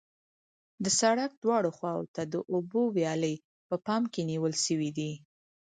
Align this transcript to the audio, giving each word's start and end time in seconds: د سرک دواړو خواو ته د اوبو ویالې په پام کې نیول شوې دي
د 0.83 0.85
سرک 0.99 1.31
دواړو 1.43 1.69
خواو 1.77 2.09
ته 2.15 2.21
د 2.33 2.35
اوبو 2.53 2.81
ویالې 2.95 3.35
په 3.69 3.75
پام 3.85 4.03
کې 4.13 4.21
نیول 4.31 4.53
شوې 4.65 4.89
دي 4.97 5.11